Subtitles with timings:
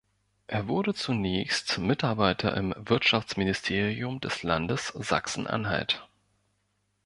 [0.47, 6.07] Er wurde zunächst Mitarbeiter im Wirtschaftsministerium des Landes Sachsen-Anhalt.